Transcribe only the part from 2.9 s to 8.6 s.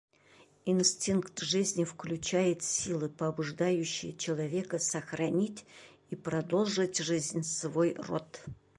побуждающие человека сохранить и продолжить жизнь, свой род.